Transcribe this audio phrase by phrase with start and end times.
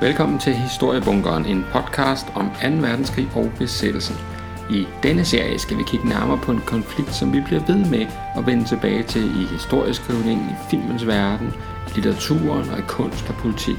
[0.00, 2.68] Velkommen til Historiebunkeren, en podcast om 2.
[2.68, 4.16] verdenskrig og besættelsen.
[4.70, 8.06] I denne serie skal vi kigge nærmere på en konflikt, som vi bliver ved med
[8.36, 11.54] at vende tilbage til i historieskrivningen, i filmens verden,
[11.88, 13.76] i litteraturen og i kunst og politik.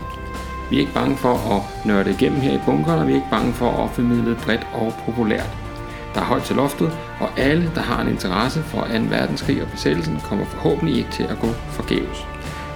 [0.69, 3.31] Vi er ikke bange for at nørde igennem her i bunkeren, og vi er ikke
[3.31, 5.57] bange for at formidle bredt og populært.
[6.13, 8.87] Der er højt til loftet, og alle, der har en interesse for 2.
[9.09, 12.25] verdenskrig og besættelsen, kommer forhåbentlig ikke til at gå forgæves.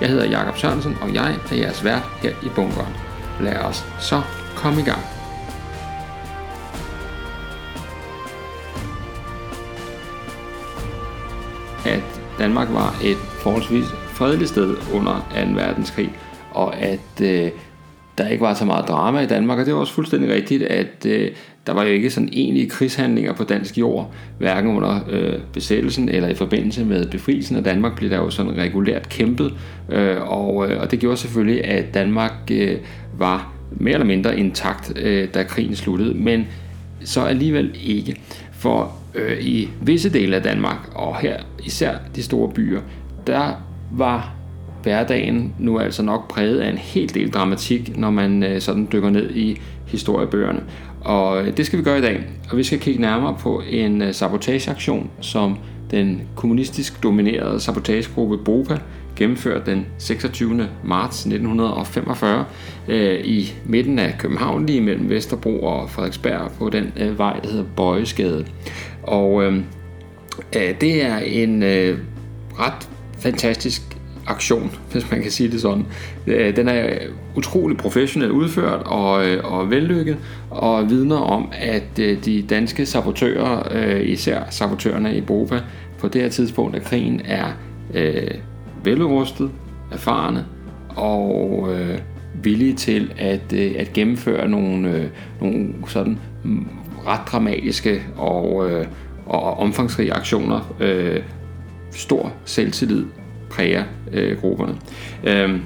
[0.01, 3.02] Jeg hedder Jakob Sørensen, og jeg er jeres vært her i bunkeren.
[3.41, 4.21] Lad os så
[4.55, 5.01] komme i gang.
[11.85, 15.51] At Danmark var et forholdsvis fredeligt sted under 2.
[15.53, 16.15] verdenskrig,
[16.51, 17.51] og at øh,
[18.17, 21.05] der ikke var så meget drama i Danmark, og det var også fuldstændig rigtigt, at
[21.05, 21.31] øh,
[21.67, 26.29] der var jo ikke sådan egentlige krigshandlinger på dansk jord, hverken under øh, besættelsen eller
[26.29, 29.53] i forbindelse med befrielsen af Danmark blev der jo sådan regulært kæmpet,
[29.89, 32.77] øh, og, øh, og det gjorde selvfølgelig, at Danmark øh,
[33.17, 36.47] var mere eller mindre intakt, øh, da krigen sluttede, men
[37.03, 38.21] så alligevel ikke.
[38.51, 42.81] For øh, i visse dele af Danmark, og her især de store byer,
[43.27, 43.51] der
[43.91, 44.33] var
[44.83, 49.09] hverdagen nu altså nok præget af en hel del dramatik, når man øh, sådan dykker
[49.09, 50.63] ned i historiebøgerne.
[51.03, 54.01] Og øh, det skal vi gøre i dag, og vi skal kigge nærmere på en
[54.01, 55.57] øh, sabotageaktion, som
[55.91, 58.77] den kommunistisk dominerede sabotagegruppe BOPA
[59.15, 60.69] gennemførte den 26.
[60.83, 62.45] marts 1945
[62.87, 67.49] øh, i midten af København, lige mellem Vesterbro og Frederiksberg på den øh, vej, der
[67.49, 68.45] hedder Bøjesgade.
[69.03, 69.57] Og øh,
[70.55, 71.97] øh det er en øh,
[72.59, 72.89] ret
[73.19, 73.81] fantastisk
[74.27, 75.85] aktion, hvis man kan sige det sådan.
[76.27, 76.89] Øh, den er
[77.35, 80.17] utrolig professionelt udført og, øh, og vellykket,
[80.49, 85.61] og vidner om, at øh, de danske sabotører, især sabotørerne i Boba,
[85.99, 87.47] på det her tidspunkt af krigen er
[87.93, 88.31] øh,
[88.83, 89.51] velrustet,
[89.91, 90.45] erfarne
[90.89, 91.99] og øh,
[92.43, 95.05] villige til at, øh, at gennemføre nogle, øh,
[95.41, 96.19] nogle sådan
[97.07, 98.85] ret dramatiske og, øh,
[99.25, 100.75] og omfangsrige aktioner.
[100.79, 101.21] Øh,
[101.91, 103.05] stor selvtillid
[103.53, 104.75] præger øh, grupperne.
[105.23, 105.59] Øh,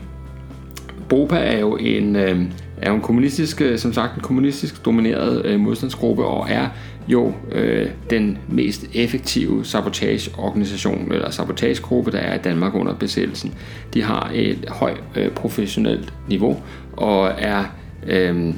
[1.10, 2.42] BOPA er jo en, øh,
[2.82, 6.68] er jo en kommunistisk, øh, som sagt en kommunistisk domineret øh, modstandsgruppe og er
[7.08, 13.54] jo øh, den mest effektive sabotageorganisation eller sabotagegruppe, der er i Danmark under besættelsen.
[13.94, 16.62] De har et højt øh, professionelt niveau
[16.94, 17.64] og er
[18.08, 18.54] øh,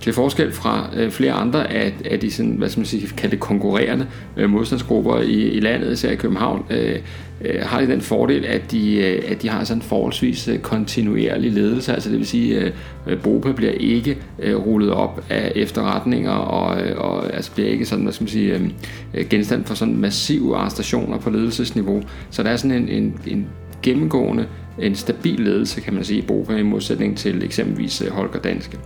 [0.00, 3.36] til forskel fra øh, flere andre af, af de sådan, hvad skal man sige, kalde
[3.36, 6.98] konkurrerende øh, modstandsgrupper i, i landet, især i København, øh,
[7.40, 11.52] øh, har de den fordel, at de, øh, at de har sådan forholdsvis øh, kontinuerlig
[11.52, 12.72] ledelse, altså det vil sige, at øh,
[13.06, 17.84] øh BOPA bliver ikke øh, rullet op af efterretninger, og, øh, og altså bliver ikke
[17.84, 18.70] sådan, hvad skal man sige, øh,
[19.14, 22.02] øh, genstand for sådan massive arrestationer på ledelsesniveau.
[22.30, 23.46] Så der er sådan en, en, en
[23.82, 24.46] gennemgående,
[24.78, 28.78] en stabil ledelse, kan man sige, i BOPA, i modsætning til eksempelvis øh, Holger Danske.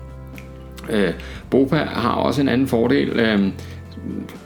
[0.90, 1.12] Øh,
[1.50, 3.40] BOPA har også en anden fordel, øh,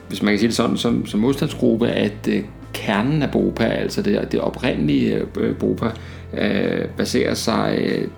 [0.08, 4.02] hvis man kan sige det sådan, som, som modstandsgruppe, at øh, kernen af BOPA, altså
[4.02, 5.90] det, det oprindelige øh, BOPA,
[6.38, 8.08] øh, baserer sig øh,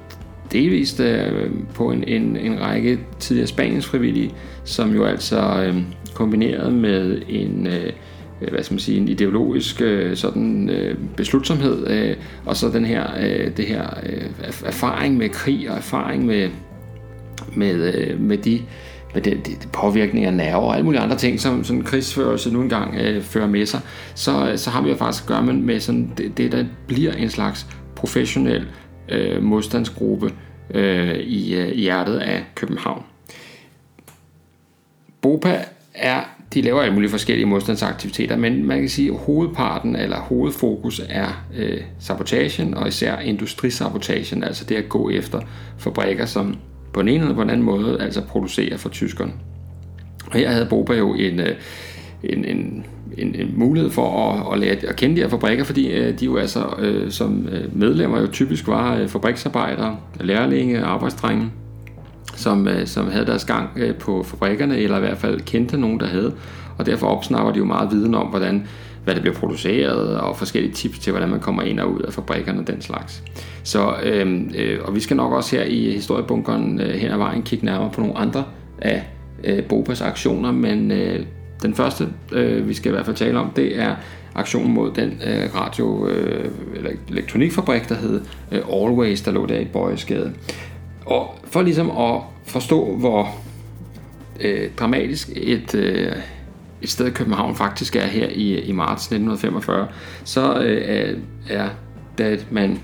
[0.52, 5.76] delvist øh, på en, en, en række tidligere Spaniens frivillige, som jo altså øh,
[6.14, 7.92] kombineret med en øh,
[8.50, 13.06] hvad skal man sige, en ideologisk øh, sådan øh, beslutsomhed, øh, og så den her,
[13.56, 13.86] det her
[14.64, 16.48] erfaring med krig og erfaring med,
[17.54, 18.62] med, øh, med de
[19.14, 22.52] med den, de, de påvirkning af nerver og alle mulige andre ting, som sådan krigsførelse
[22.52, 23.80] nu engang øh, fører med sig,
[24.14, 26.64] så, øh, så har vi jo faktisk at gøre med, med sådan det, det, der
[26.86, 28.66] bliver en slags professionel
[29.08, 30.32] øh, modstandsgruppe
[30.74, 33.02] øh, i, øh, hjertet af København.
[35.20, 35.64] BOPA
[35.94, 36.20] er
[36.54, 41.44] de laver alle mulige forskellige modstandsaktiviteter, men man kan sige, at hovedparten eller hovedfokus er
[41.56, 45.40] øh, sabotagen, og især industrisabotagen, altså det at gå efter
[45.78, 46.56] fabrikker, som
[46.96, 49.32] på en ene eller på anden måde altså producere for tyskerne.
[50.26, 51.54] Og her havde Boba jo en, øh,
[52.22, 52.86] en, en,
[53.18, 56.24] en, en mulighed for at, at lære at kende de her fabrikker, fordi øh, de
[56.24, 61.50] jo altså øh, som øh, medlemmer jo typisk var øh, fabriksarbejdere, lærlinge, arbejdsdrenge,
[62.34, 66.00] som, øh, som havde deres gang øh, på fabrikkerne, eller i hvert fald kendte nogen,
[66.00, 66.32] der havde.
[66.78, 68.66] Og derfor opsnapper de jo meget viden om, hvordan
[69.06, 72.12] hvad der bliver produceret, og forskellige tips til, hvordan man kommer ind og ud af
[72.12, 73.22] fabrikkerne og den slags.
[73.62, 77.42] Så, øh, øh, og vi skal nok også her i historiebunkeren øh, hen ad vejen
[77.42, 78.44] kigge nærmere på nogle andre
[78.78, 79.02] af
[79.44, 81.26] øh, Bopas aktioner, men øh,
[81.62, 83.94] den første, øh, vi skal i hvert fald tale om, det er
[84.34, 88.20] aktionen mod den øh, radio- øh, eller elektronikfabrik, der hed
[88.52, 90.32] øh, Always, der lå der i Bøjesgade.
[91.04, 93.28] Og for ligesom at forstå, hvor
[94.40, 96.12] øh, dramatisk et, øh,
[96.82, 99.88] et sted i København faktisk er her i, i marts 1945,
[100.24, 101.18] så øh,
[101.48, 101.68] er,
[102.18, 102.80] da man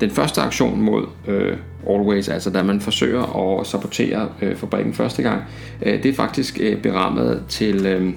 [0.00, 1.56] den første aktion mod øh,
[1.90, 5.42] Always, altså da man forsøger at sabotere øh, fabrikken første gang,
[5.82, 8.12] øh, det er faktisk øh, berammet til, øh,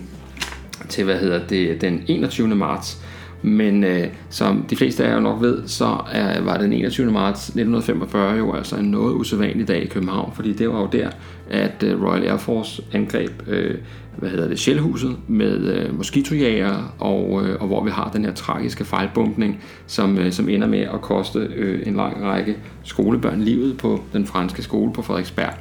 [0.89, 2.47] til hvad hedder det, den 21.
[2.47, 3.03] marts.
[3.45, 7.11] Men øh, som de fleste af jer nok ved, så er, var den 21.
[7.11, 11.09] marts 1945 jo altså en noget usædvanlig dag i København, fordi det var jo der,
[11.49, 13.77] at øh, Royal Air Force angreb øh,
[14.17, 18.33] hvad hedder det, Shellhuset med øh, moskitojager, og, øh, og hvor vi har den her
[18.33, 23.77] tragiske fejlbumpning, som, øh, som ender med at koste øh, en lang række skolebørn livet
[23.77, 25.53] på den franske skole på Frederiksberg.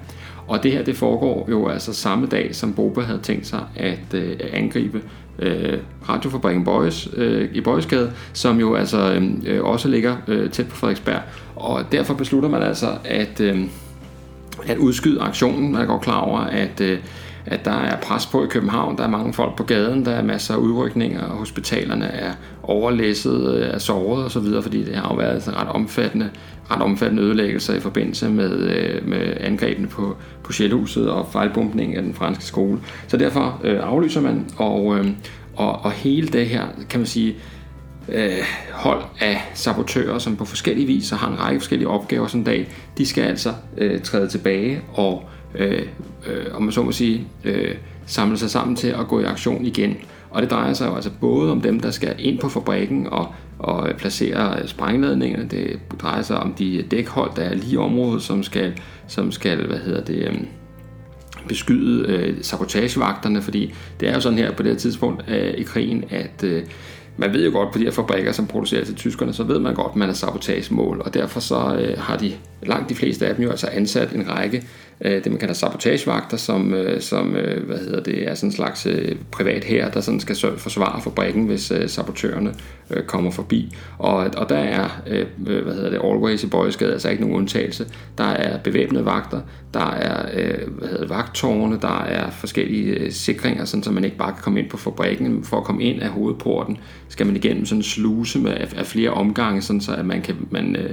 [0.46, 4.14] Og det her det foregår jo altså samme dag, som Boba havde tænkt sig at
[4.14, 5.02] øh, angribe
[5.38, 5.78] øh,
[6.08, 11.20] radiofabrikken Boys øh, i Bøjesgade, som jo altså øh, også ligger øh, tæt på Frederiksberg.
[11.56, 13.60] Og derfor beslutter man altså at, øh,
[14.66, 15.72] at udskyde aktionen.
[15.72, 16.98] Man går klar over, at øh,
[17.46, 20.22] at der er pres på i København, der er mange folk på gaden, der er
[20.22, 25.16] masser af udrykninger, og hospitalerne er overlæsset, øh, er såret osv., fordi det har jo
[25.16, 26.30] været ret omfattende,
[26.70, 32.02] ret omfattende ødelæggelser i forbindelse med, øh, med angrebene på, på Sjælhuset og fejlbumpningen af
[32.02, 32.78] den franske skole.
[33.08, 35.06] Så derfor øh, aflyser man, og, øh,
[35.56, 37.36] og, og hele det her, kan man sige,
[38.08, 38.30] øh,
[38.72, 42.68] hold af sabotører, som på forskellige vis har en række forskellige opgaver sådan en dag,
[42.98, 45.86] de skal altså øh, træde tilbage og øh,
[46.26, 47.74] øh, om man så må sige, øh,
[48.06, 49.96] samle sig sammen til at gå i aktion igen.
[50.30, 53.34] Og det drejer sig jo altså både om dem, der skal ind på fabrikken og,
[53.58, 55.48] og placere sprængladningerne.
[55.48, 58.72] Det drejer sig om de dækhold, der er lige i området, som skal,
[59.06, 60.34] som skal hvad hedder det, øh,
[61.48, 65.62] beskyde øh, sabotagevagterne, fordi det er jo sådan her på det her tidspunkt øh, i
[65.62, 66.62] krigen, at øh,
[67.16, 69.74] man ved jo godt på de her fabrikker, som producerer til tyskerne, så ved man
[69.74, 72.32] godt, at man er sabotagemål, og derfor så øh, har de
[72.62, 74.62] langt de fleste af dem jo altså ansat en række
[75.04, 78.52] øh, det man kalder sabotagevagter, som, øh, som øh, hvad hedder det, er sådan en
[78.52, 82.54] slags øh, privat her, der sådan skal forsvare fabrikken, hvis øh, sabotørerne
[82.90, 83.74] øh, kommer forbi.
[83.98, 87.36] Og, og der er, øh, øh, hvad hedder det, Always i Bøjesgade, altså ikke nogen
[87.36, 87.86] undtagelse.
[88.18, 89.40] Der er bevæbnede vagter,
[89.74, 94.04] der er øh, hvad hedder det, vagttårne, der er forskellige øh, sikringer, sådan, så man
[94.04, 95.44] ikke bare kan komme ind på fabrikken.
[95.44, 96.78] For at komme ind af hovedporten,
[97.08, 100.22] skal man igennem sådan en sluse med, af, af flere omgange, sådan, så at man
[100.22, 100.90] kan man, Øh,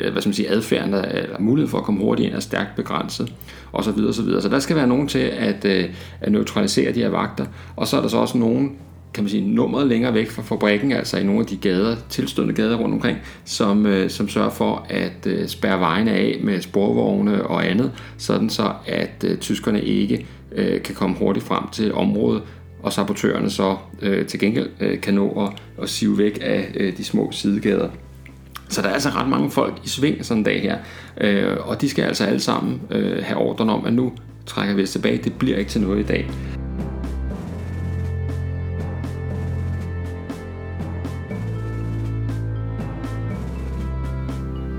[0.00, 2.40] Øh, hvad skal man sige, adfærden, der, eller mulighed for at komme hurtigt ind, er
[2.40, 3.32] stærkt begrænset,
[3.72, 4.42] og så videre, og så videre.
[4.42, 5.84] Så der skal være nogen til at, øh,
[6.20, 7.46] at neutralisere de her vagter,
[7.76, 8.76] og så er der så også nogen,
[9.14, 12.54] kan man sige, nummeret længere væk fra fabrikken, altså i nogle af de gader, tilstødende
[12.54, 17.46] gader rundt omkring, som, øh, som sørger for at øh, spærre vejene af med sporvogne
[17.46, 20.26] og andet, sådan så at tyskerne ikke
[20.84, 22.42] kan komme hurtigt frem til området,
[22.82, 26.96] og sabotørerne så øh, til gengæld øh, kan nå at, at sive væk af øh,
[26.96, 27.88] de små sidegader.
[28.68, 30.78] Så der er altså ret mange folk i sving sådan en dag her,
[31.20, 34.12] øh, og de skal altså alle sammen øh, have ordren om, at nu
[34.46, 36.30] trækker vi os tilbage, det bliver ikke til noget i dag.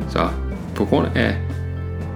[0.10, 0.30] Så
[0.76, 1.36] på grund af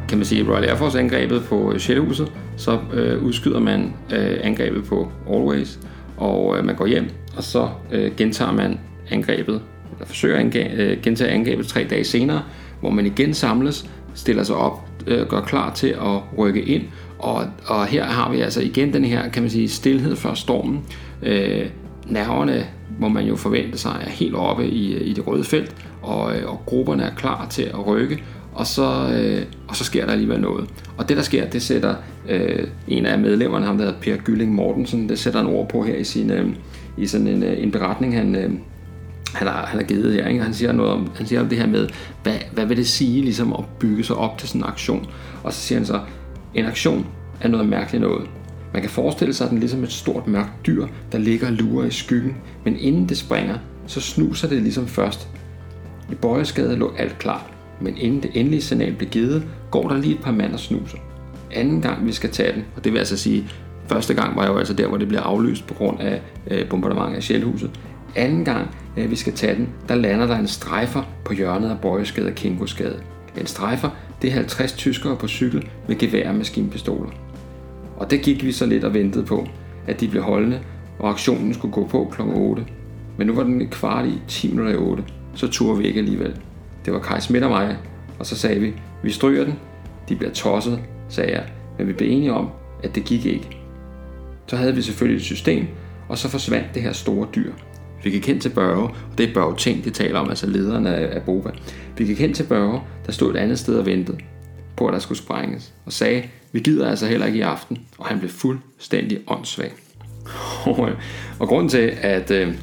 [0.10, 4.38] kan man sige, Royal Air Force angrebet på øh, Shellhuset, så øh, udskyder man øh,
[4.42, 5.80] angrebet på Always,
[6.18, 8.80] og øh, man går hjem, og så øh, gentager man
[9.12, 9.62] angrebet
[9.94, 12.44] eller forsøger at øh, gentage angrebet tre dage senere,
[12.80, 16.84] hvor man igen samles, stiller sig op, øh, gør klar til at rykke ind,
[17.20, 20.80] og, og her har vi altså igen den her, kan man sige, stillhed før stormen.
[21.24, 21.66] Øh,
[22.08, 22.68] nerverne,
[23.00, 26.52] må man jo forvente sig, er helt oppe i, i det røde felt, og, øh,
[26.52, 28.24] og grupperne er klar til at rykke,
[28.54, 30.70] og så, øh, og så sker der alligevel noget.
[30.98, 31.96] Og det der sker, det sætter
[32.30, 35.84] øh, en af medlemmerne, ham der hedder Per Gylling Mortensen, det sætter en ord på
[35.84, 36.50] her i, sin, øh,
[36.98, 38.52] i sådan en, øh, en beretning, han, øh,
[39.34, 40.28] han har, han har givet her.
[40.28, 40.44] Ikke?
[40.44, 41.90] Han, siger noget om, han siger om det her med,
[42.24, 45.06] hvad, hvad vil det sige ligesom at bygge sig op til sådan en aktion?
[45.44, 46.00] Og så siger han så,
[46.54, 47.06] en aktion
[47.42, 48.30] er noget mærkeligt noget.
[48.74, 51.92] Man kan forestille sig den ligesom et stort mørkt dyr, der ligger og lurer i
[51.92, 55.28] skyggen, men inden det springer, så snuser det ligesom først.
[56.12, 57.46] I Bøjesgade lå alt klart,
[57.82, 60.98] men inden det endelige signal blev givet, går der lige et par mand og snuser.
[61.52, 63.48] Anden gang vi skal tage den, og det vil altså sige,
[63.88, 67.16] første gang var jo altså der, hvor det blev aflyst på grund af øh, bombardement
[67.16, 67.72] af Sjælhuset.
[68.16, 68.68] Anden gang
[68.98, 72.36] øh, vi skal tage den, der lander der en strejfer på hjørnet af Bøjesgade og
[72.36, 73.04] Kingosgade.
[73.40, 73.90] En strejfer,
[74.22, 77.10] det er 50 tyskere på cykel med gevær og maskinpistoler.
[77.98, 79.48] Og det gik vi så lidt og ventede på,
[79.88, 80.60] at de blev holdende,
[81.00, 82.22] og aktionen skulle gå på kl.
[82.22, 82.66] 8.
[83.18, 85.04] Men nu var den kvart i 10 minutter i 8,
[85.36, 86.36] så turde vi ikke alligevel.
[86.86, 87.78] Det var Kai Schmidt og mig,
[88.20, 89.54] og så sagde vi, vi stryger den,
[90.10, 90.80] de bliver tosset,
[91.10, 91.44] sagde jeg,
[91.78, 92.50] men vi blev enige om,
[92.84, 93.58] at det gik ikke.
[94.48, 95.68] Så havde vi selvfølgelig et system,
[96.10, 97.52] og så forsvandt det her store dyr.
[98.04, 100.88] Vi gik hen til Børge, og det er Børge Ting, de taler om, altså lederen
[100.88, 101.50] af, af Boba.
[101.98, 104.18] Vi gik hen til Børge, der stod et andet sted og ventede
[104.76, 108.06] på, at der skulle sprænges, og sagde, vi gider altså heller ikke i aften, og
[108.06, 109.72] han blev fuldstændig åndssvag.
[111.40, 112.54] og grunden til, at, øh,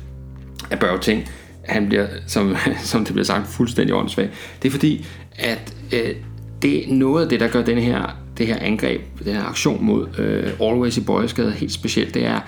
[0.70, 1.28] at Børge Ting
[1.64, 4.30] han bliver, som, som det bliver sagt, fuldstændig åndssvag.
[4.62, 5.06] Det er fordi,
[5.38, 6.14] at øh,
[6.62, 9.84] det er noget af det, der gør den her, det her angreb, den her aktion
[9.84, 12.40] mod øh, Always i Bøjeskade helt specielt, det er,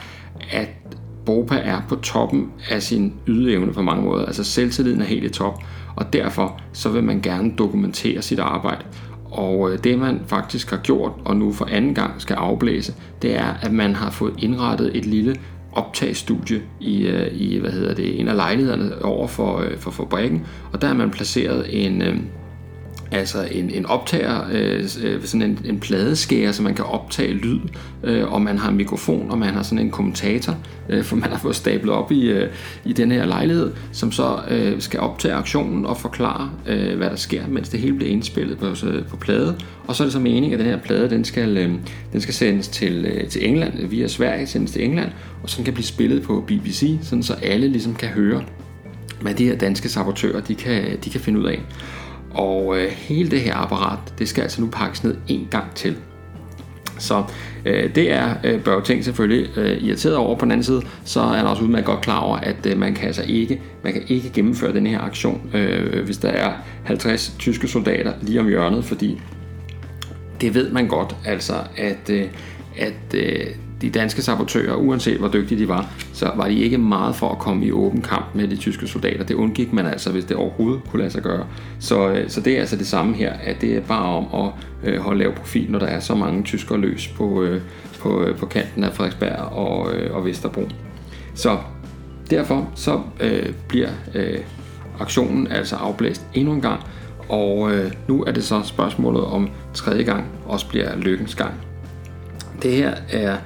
[0.50, 0.68] at
[1.26, 4.24] Bopa er på toppen af sin ydeevne på mange måder.
[4.24, 5.62] Altså selvtilliden er helt i top,
[5.96, 8.84] og derfor så vil man gerne dokumentere sit arbejde.
[9.30, 13.38] Og øh, det man faktisk har gjort, og nu for anden gang skal afblæse, det
[13.38, 15.36] er, at man har fået indrettet et lille
[15.72, 20.46] optagestudie i, øh, i hvad hedder det, en af lejlighederne over for, øh, for fabrikken,
[20.72, 22.02] og der har man placeret en,
[23.12, 27.60] altså en, en optager, øh, øh, sådan en, en pladeskærer, så man kan optage lyd,
[28.04, 30.56] øh, og man har en mikrofon, og man har sådan en kommentator,
[30.88, 32.50] øh, for man har fået stablet op i, øh,
[32.84, 37.16] i den her lejlighed, som så øh, skal optage aktionen og forklare, øh, hvad der
[37.16, 39.58] sker, mens det hele bliver indspillet på, så, på plade.
[39.86, 41.72] Og så er det så meningen, at den her plade, den skal, øh,
[42.12, 45.10] den skal sendes til, øh, til England, via Sverige sendes til England,
[45.42, 48.42] og så kan blive spillet på BBC, sådan så alle ligesom kan høre,
[49.20, 51.62] hvad de her danske sabotører, de kan, de kan finde ud af.
[52.34, 55.96] Og øh, hele det her apparat, det skal altså nu pakkes ned en gang til.
[56.98, 57.24] Så
[57.64, 60.38] øh, det er øh, Børge Ting selvfølgelig øh, irriteret over.
[60.38, 62.94] På den anden side, så er han også udmærket godt klar over, at øh, man
[62.94, 66.52] kan altså ikke, man kan ikke gennemføre den her aktion, øh, hvis der er
[66.84, 69.20] 50 tyske soldater lige om hjørnet, fordi
[70.40, 72.24] det ved man godt, altså at, øh,
[72.76, 73.46] at øh,
[73.82, 77.38] de danske sabotører, uanset hvor dygtige de var, så var de ikke meget for at
[77.38, 79.24] komme i åben kamp med de tyske soldater.
[79.24, 81.46] Det undgik man altså, hvis det overhovedet kunne lade sig gøre.
[81.78, 84.52] Så, øh, så det er altså det samme her, at det er bare om at
[84.90, 87.60] øh, holde lav profil, når der er så mange tyskere løs på, øh,
[87.98, 90.68] på, på kanten af Frederiksberg og, og Vesterbro.
[91.34, 91.58] Så
[92.30, 94.38] derfor så øh, bliver øh,
[95.00, 96.80] aktionen altså afblæst endnu en gang,
[97.28, 101.54] og øh, nu er det så spørgsmålet om tredje gang også bliver lykkens gang.
[102.62, 103.36] Det her er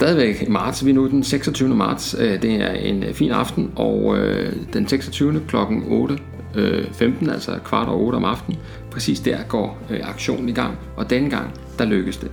[0.00, 0.84] stadigvæk i marts.
[0.84, 1.74] Vi er nu den 26.
[1.74, 2.16] marts.
[2.18, 5.42] Øh, det er en øh, fin aften, og øh, den 26.
[5.48, 5.56] kl.
[5.56, 11.30] 8.15, altså kvart over 8 om aftenen, præcis der går aktionen i gang, og denne
[11.30, 12.30] gang, der lykkes det.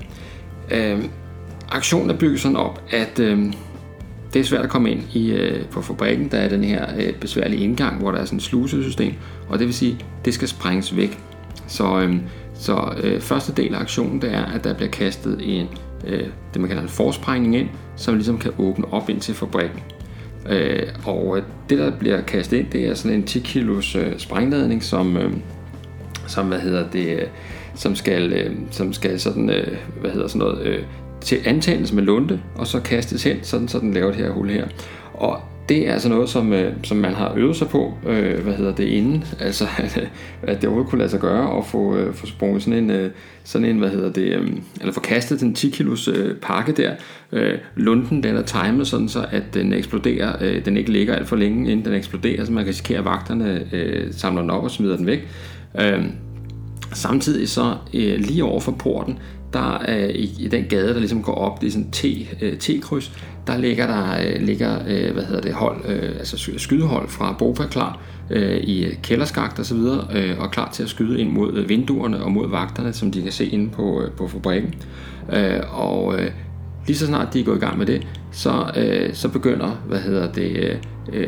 [1.69, 3.17] Aktionen er bygget sådan op, at
[4.33, 5.37] det er svært at komme ind i,
[5.71, 6.31] på fabrikken.
[6.31, 9.13] Der er den her besværlige indgang, hvor der er sådan et slusesystem,
[9.49, 11.19] og det vil sige, at det skal sprænges væk.
[11.67, 12.17] Så,
[12.53, 15.67] så første del af aktionen, det er, at der bliver kastet en
[16.07, 19.79] øh, det, man kalder en forsprængning ind, som ligesom kan åbne op ind til fabrikken.
[20.49, 24.17] Øh, og øh, det, der bliver kastet ind, det er sådan en 10 kilos øh,
[24.17, 25.31] sprængladning, som, øh,
[26.27, 27.27] som, hvad hedder det, øh,
[27.75, 30.83] som skal, øh, som skal sådan, øh, hvad hedder sådan noget, øh,
[31.21, 34.49] til antændes med lunde, og så kastes hen, sådan så den laver det her hul
[34.49, 34.67] her.
[35.13, 38.53] Og det er altså noget, som, øh, som man har øvet sig på, øh, hvad
[38.53, 40.09] hedder det, inden, altså at,
[40.43, 43.11] at det overhovedet kunne lade sig gøre at få, øh, få sprunget sådan en, øh,
[43.43, 44.47] sådan en, hvad hedder det, øh,
[44.79, 46.91] eller få kastet den 10 kilos øh, pakke der.
[47.31, 51.27] Øh, lunden, den er timet sådan, så at den eksploderer, øh, den ikke ligger alt
[51.27, 54.71] for længe, inden den eksploderer, så man risikerer, at vagterne øh, samler den op og
[54.71, 55.27] smider den væk.
[55.81, 56.05] Øh,
[56.93, 59.19] samtidig så øh, lige over for porten,
[59.53, 62.05] der er i, i den gade, der ligesom går op, det er sådan T,
[62.41, 63.11] øh, T-kryds,
[63.47, 65.85] der ligger der øh, ligger, øh, hvad hedder det, hold,
[66.19, 67.99] altså skydehold fra Bofa klar
[68.61, 72.49] i kælderskagt og så videre, og klar til at skyde ind mod vinduerne og mod
[72.49, 74.73] vagterne, som de kan se inde på, på fabrikken.
[75.69, 76.15] Og
[76.87, 78.71] lige så snart de er gået i gang med det, så,
[79.13, 80.79] så begynder, hvad hedder det,
[81.13, 81.27] øh,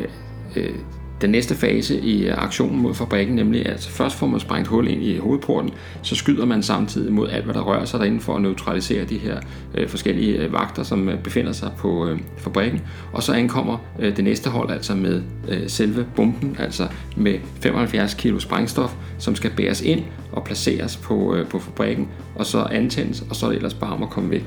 [0.56, 0.74] øh,
[1.20, 4.88] den næste fase i øh, aktionen mod fabrikken, nemlig at først får man sprængt hul
[4.88, 5.70] ind i hovedporten,
[6.02, 9.18] så skyder man samtidig mod alt, hvad der rører sig derinde for at neutralisere de
[9.18, 9.40] her
[9.74, 12.80] øh, forskellige øh, vagter, som øh, befinder sig på øh, fabrikken.
[13.12, 18.14] Og så ankommer øh, det næste hold altså med øh, selve bomben, altså med 75
[18.14, 23.24] kg sprængstof, som skal bæres ind og placeres på, øh, på fabrikken, og så antændes,
[23.30, 24.44] og så er det ellers bare om at komme væk.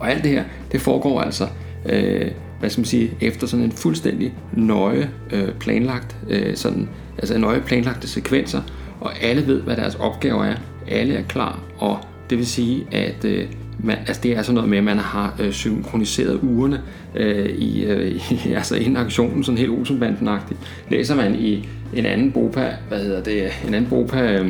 [0.00, 1.48] Og alt det her, det foregår altså
[1.86, 2.30] øh,
[2.62, 6.88] hvad skal man sige, efter sådan en fuldstændig nøje øh, planlagt, øh, sådan,
[7.18, 8.62] altså nøje planlagte sekvenser,
[9.00, 10.56] og alle ved, hvad deres opgave er,
[10.88, 11.98] alle er klar, og
[12.30, 13.46] det vil sige, at øh,
[13.78, 16.82] man, altså det er sådan noget med, at man har øh, synkroniseret ugerne
[17.14, 20.56] øh, i, øh, i, altså inden aktionen, sådan helt olsenbanden -agtigt.
[20.90, 24.42] Læser man i en anden BOPA, hvad hedder det, en anden BOPA,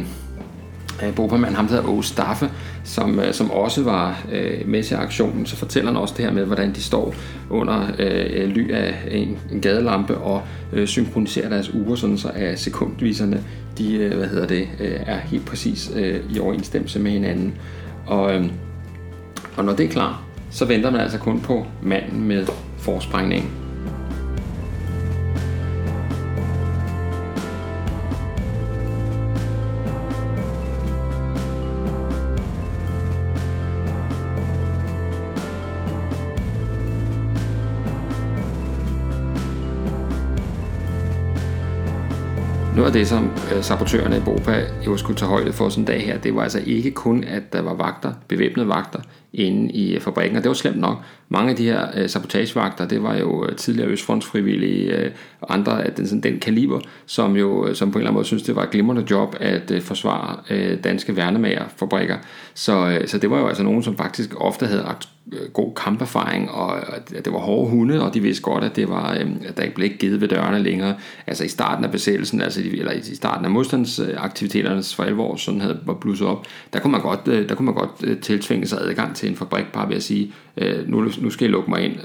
[1.03, 2.51] øh, Bobermann, ham der hedder Åge Staffe,
[2.85, 6.33] som, øh, som også var øh, med til aktionen, så fortæller han også det her
[6.33, 7.15] med, hvordan de står
[7.51, 12.61] under øh, ly af en, en gadelampe og øh, synkroniserer deres uger, sådan så at
[12.61, 13.45] sekundviserne
[13.79, 17.55] de, øh, hvad hedder det, øh, er helt præcis øh, i overensstemmelse med hinanden.
[18.07, 18.47] Og, øh,
[19.57, 22.47] og når det er klar, så venter man altså kun på manden med
[22.79, 23.62] forsprængningen.
[42.93, 46.07] Af det, som øh, sabotørerne i Bopa jo skulle tage højde for sådan en dag
[46.07, 49.01] her, det var altså ikke kun, at der var vagter, bevæbnede vagter,
[49.33, 50.97] inde i øh, fabrikken, og det var slemt nok.
[51.29, 56.07] Mange af de her øh, sabotagevagter, det var jo tidligere Østfrontsfrivillige og andre af den,
[56.07, 58.71] sådan, den kaliber, som jo som på en eller anden måde synes, det var et
[58.71, 60.37] glimrende job at forsvare
[60.77, 62.17] danske værnemagerfabrikker.
[62.55, 66.51] Så, så det var jo altså nogen, som faktisk ofte havde ret Øh, god kamperfaring,
[66.51, 69.57] og at det var hårde hunde, og de vidste godt, at, det var, øh, at
[69.57, 70.95] der ikke blev givet ved dørene længere.
[71.27, 75.79] Altså i starten af besættelsen, altså, eller i starten af modstandsaktiviteternes for alvor, sådan havde
[75.87, 79.17] var blusset op, der kunne man godt, øh, der kunne man godt tiltvinge sig adgang
[79.17, 80.33] til en fabrik, bare ved at sige,
[80.87, 81.99] nu, nu skal I lukke mig ind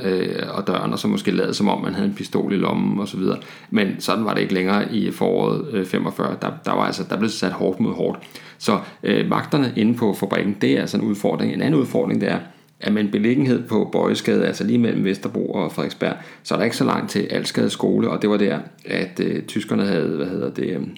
[0.49, 3.07] og døren, og så måske lade som om man havde en pistol i lommen og
[3.07, 3.37] så videre.
[3.69, 6.35] Men sådan var det ikke længere i foråret 45.
[6.41, 8.19] Der, der, var altså, der blev sat hårdt mod hårdt.
[8.57, 11.53] Så øh, vagterne inde på fabrikken, det er altså en udfordring.
[11.53, 12.39] En anden udfordring, det er,
[12.79, 16.63] er med en beliggenhed på Bøjesgade, altså lige mellem Vesterbro og Frederiksberg, så er der
[16.63, 20.27] ikke så langt til Alskade skole, og det var der, at øh, tyskerne havde, hvad
[20.27, 20.95] hedder det, øhm,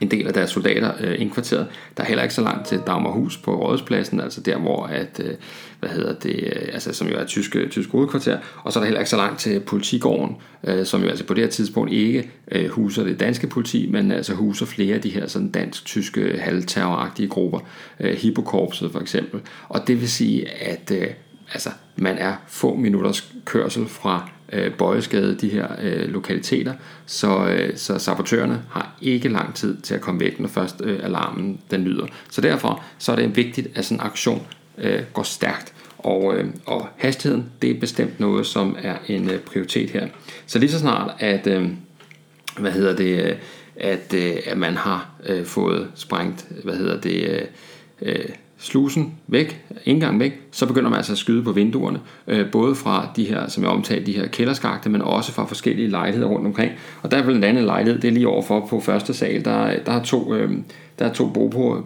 [0.00, 1.66] en del af deres soldater øh, indkvarteret.
[1.96, 5.34] Der er heller ikke så langt til Dagmarhus på Rådhuspladsen, altså der hvor at, øh,
[5.80, 8.86] hvad hedder det, øh, altså som jo er tysk, tysk hovedkvarter, og så er der
[8.86, 12.30] heller ikke så langt til politigården, øh, som jo altså på det her tidspunkt ikke
[12.52, 17.28] øh, huser det danske politi, men altså huser flere af de her sådan dansk-tyske halvterroragtige
[17.28, 17.58] grupper,
[18.00, 19.40] øh, Hippokorpset for eksempel.
[19.68, 21.06] Og det vil sige, at øh,
[21.52, 26.74] altså, man er få minutters kørsel fra øh, Bøjeskade, de her øh, lokaliteter,
[27.06, 31.00] så, øh, så sabotørerne har ikke lang tid til at komme væk, når først øh,
[31.02, 32.06] alarmen den lyder.
[32.30, 34.46] Så derfor så er det vigtigt, at sådan en aktion
[34.78, 35.72] øh, går stærkt.
[35.98, 40.08] Og, øh, og hastigheden, det er bestemt noget, som er en øh, prioritet her.
[40.46, 41.68] Så lige så snart, at, øh,
[42.58, 43.36] hvad hedder det, øh,
[43.76, 47.42] at, øh, at man har øh, fået sprængt, hvad hedder det, øh,
[48.02, 48.28] øh
[48.60, 53.08] slusen væk, indgang væk, så begynder man altså at skyde på vinduerne, øh, både fra
[53.16, 56.72] de her, som jeg omtalte, de her kælderskagte, men også fra forskellige lejligheder rundt omkring.
[57.02, 59.92] Og der er blandt andet lejlighed, det er lige overfor på første sal, der, der
[59.92, 60.50] har to, øh,
[61.00, 61.28] der har to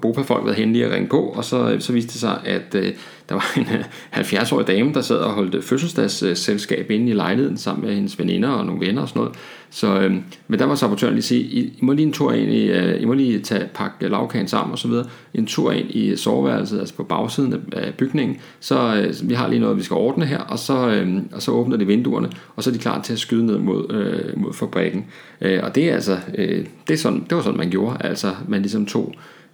[0.03, 2.93] Bopa-folk været henlige at ringe på, og så, så viste det sig, at øh,
[3.29, 7.87] der var en øh, 70-årig dame, der sad og holdt fødselsdagsselskab inde i lejligheden sammen
[7.87, 9.37] med hendes veninder og nogle venner og sådan noget.
[9.71, 10.15] Så, øh,
[10.49, 13.03] men der var sabotøren lige sige, I, I må lige en tur ind i, øh,
[13.03, 15.07] I må lige tage, pakke lavkagen sammen og så videre.
[15.35, 18.37] En tur ind i soveværelset, altså på bagsiden af bygningen.
[18.61, 21.51] Så øh, vi har lige noget, vi skal ordne her, og så, øh, og så
[21.51, 24.53] åbner de vinduerne, og så er de klar til at skyde ned mod, øh, mod
[24.53, 25.05] fabrikken.
[25.41, 27.97] Øh, og det er altså, øh, det, er sådan, det var sådan, man gjorde.
[28.01, 29.04] Altså, man ligesom tog,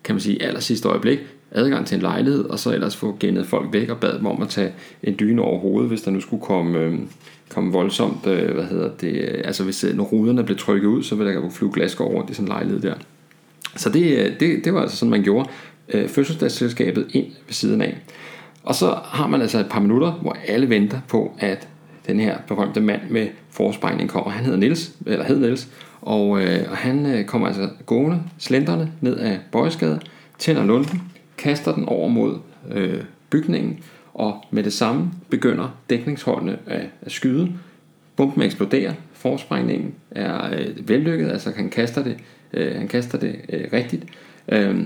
[0.04, 1.18] kan man sige, aller sidste øjeblik,
[1.50, 4.42] adgang til en lejlighed, og så ellers få genet folk væk og bad dem om
[4.42, 6.98] at tage en dyne over hovedet, hvis der nu skulle komme, øh,
[7.48, 11.02] komme voldsomt, øh, hvad hedder det, øh, altså hvis øh, når ruderne blev trykket ud,
[11.02, 12.94] så ville der jo flyve glas rundt i sådan en lejlighed der.
[13.76, 15.48] Så det, øh, det, det var altså sådan, man gjorde
[15.88, 17.98] øh, fødselsdagsselskabet ind ved siden af.
[18.62, 21.68] Og så har man altså et par minutter, hvor alle venter på, at
[22.06, 24.30] den her berømte mand med forspejning kommer.
[24.30, 25.68] Han hedder Niels, eller hed Niels,
[26.02, 30.00] og, øh, og han øh, kommer altså gående, slenderne ned af Bøjeskade,
[30.38, 31.02] tænder lunden,
[31.38, 32.38] kaster den over mod
[32.70, 33.78] øh, bygningen,
[34.14, 37.52] og med det samme begynder dækningsholdene at, at skyde.
[38.16, 42.16] Bomben eksploderer, forsprængningen er øh, vellykket, altså han kaster det,
[42.52, 44.04] øh, han kaster det øh, rigtigt.
[44.48, 44.84] Øh,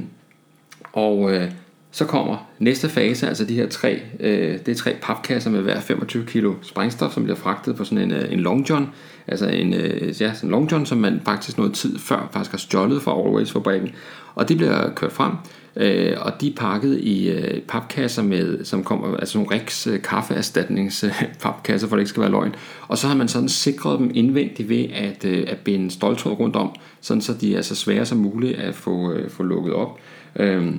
[0.93, 1.51] og øh,
[1.91, 5.81] så kommer næste fase, altså de her tre, øh, det er tre papkasser med hver
[5.81, 8.89] 25 kilo sprængstof, som bliver fragtet på sådan en, øh, en long john,
[9.29, 12.51] altså en, øh, ja, sådan en long john, som man faktisk noget tid før faktisk
[12.51, 13.91] har stjålet fra Always fabrikken.
[14.35, 15.33] Og det bliver kørt frem,
[15.77, 20.03] øh, og de er pakket i øh, papkasser med, som kommer, altså nogle riks øh,
[20.03, 22.55] kaffeerstatningspapkasser, øh, for det ikke skal være løgn.
[22.89, 26.57] Og så har man sådan sikret dem indvendigt ved at, øh, at binde stoltråd rundt
[26.57, 29.99] om, sådan så de er så svære som muligt at få, øh, få lukket op.
[30.37, 30.75] Øh,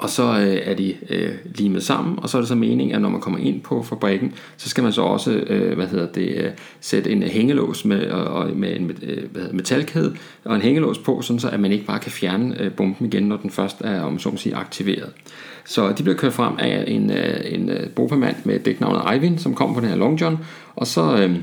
[0.00, 3.02] og så øh, er de øh, limet sammen, og så er det så meningen, at
[3.02, 6.34] når man kommer ind på fabrikken, så skal man så også øh, hvad hedder det,
[6.36, 10.98] øh, sætte en hængelås med, og, med en øh, hvad hedder, metalkæde og en hængelås
[10.98, 13.76] på, sådan så at man ikke bare kan fjerne øh, bomben igen, når den først
[13.80, 15.12] er om så sige, aktiveret.
[15.64, 19.54] Så de bliver kørt frem af en, øh, en øh, bopamand med dæknavnet Eivind, som
[19.54, 20.38] kom på den her Long John,
[20.76, 21.16] og så...
[21.16, 21.36] Øh,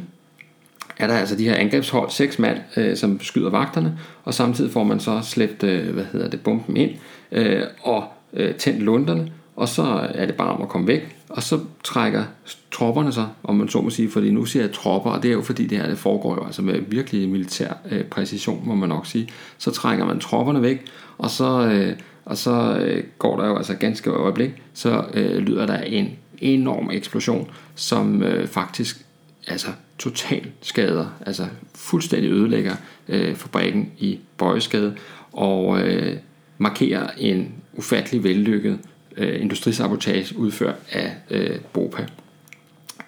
[0.99, 4.83] er der altså de her angrebshold, seks mand, øh, som skyder vagterne, og samtidig får
[4.83, 6.91] man så slæbt, øh, hvad hedder det, bomben ind,
[7.31, 8.03] øh, og
[8.37, 12.23] øh, tændt lunderne, og så er det bare om at komme væk, og så trækker
[12.71, 15.33] tropperne sig, om man så må sige, fordi nu siger jeg tropper, og det er
[15.33, 18.89] jo fordi det her det foregår jo altså med virkelig militær øh, præcision, må man
[18.89, 19.29] nok sige.
[19.57, 20.85] Så trækker man tropperne væk,
[21.17, 21.93] og så, øh,
[22.25, 26.89] og så øh, går der jo altså ganske øjeblik, så øh, lyder der en enorm
[26.91, 29.05] eksplosion, som øh, faktisk
[29.47, 31.45] altså totalt skader, altså
[31.75, 32.75] fuldstændig ødelægger
[33.07, 34.95] øh, fabrikken i Bøjesgade,
[35.31, 36.17] og øh,
[36.57, 38.79] markerer en ufattelig vellykket
[39.17, 42.05] øh, industrisabotage udført af øh, BOPA.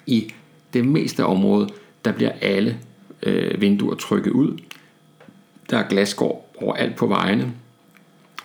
[0.06, 0.32] I
[0.72, 1.70] det meste af området,
[2.04, 2.78] der bliver alle
[3.22, 4.58] øh, vinduer trykket ud.
[5.70, 7.52] Der er glasgård overalt på vejene.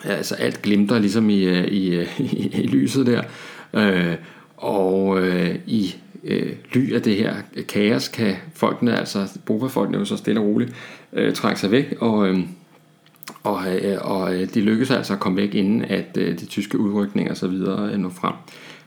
[0.04, 2.20] Altså alt glimter ligesom i, øh, i, i, øh,
[2.64, 3.24] i lyset der.
[3.74, 4.16] Øh,
[4.58, 7.36] og øh, i øh, ly af det her
[7.68, 10.74] kaos kan folkene, altså bobefolkene jo så stille og roligt,
[11.14, 12.40] øh, trække sig væk, og, øh,
[13.44, 16.80] og, øh, og øh, de lykkedes altså at komme væk, inden at øh, de tyske
[16.80, 18.34] udrykninger og så videre frem.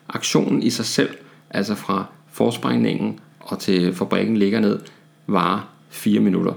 [0.08, 1.10] Aktionen i sig selv,
[1.50, 4.80] altså fra forsprængningen og til fabrikken ligger ned,
[5.26, 6.52] var 4 minutter.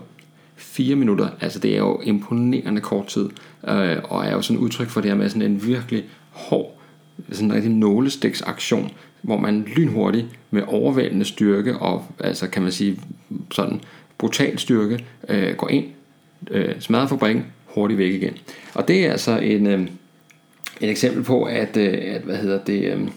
[0.55, 3.29] 4 minutter, altså det er jo imponerende kort tid,
[3.67, 6.77] øh, og er jo sådan et udtryk for det her med sådan en virkelig hård,
[7.31, 8.91] sådan en rigtig nålestiksaktion,
[9.21, 12.99] hvor man lynhurtigt med overvældende styrke og altså kan man sige
[13.51, 13.81] sådan
[14.17, 15.85] brutal styrke øh, går ind,
[16.51, 18.38] øh, smadrer fabrikken, hurtigt væk igen.
[18.73, 19.81] Og det er altså en, øh,
[20.81, 23.07] et eksempel på, at, øh, at hvad hedder det, øh,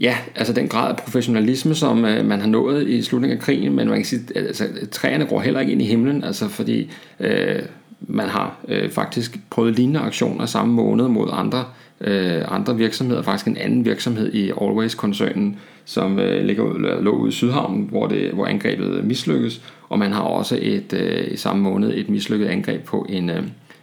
[0.00, 3.76] ja, altså den grad af professionalisme, som øh, man har nået i slutningen af krigen,
[3.76, 6.90] men man kan sige, at altså, træerne går heller ikke ind i himlen, altså fordi
[7.20, 7.62] øh,
[8.00, 13.22] man har øh, faktisk prøvet lignende aktioner samme måned mod andre øh, Øh, andre virksomheder,
[13.22, 18.30] faktisk en anden virksomhed i Always-koncernen, som øh, ligger, lå ude i Sydhavn, hvor, det,
[18.30, 22.46] hvor angrebet øh, mislykkes, og man har også et, øh, i samme måned et mislykket
[22.46, 23.42] angreb på en, øh,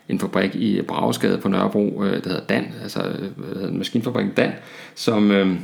[0.09, 2.99] en fabrik i Bragesgade på Nørrebro, øh, der hedder Dan, altså
[3.55, 4.51] øh, maskinfabrikken Dan,
[4.95, 5.55] som, øh,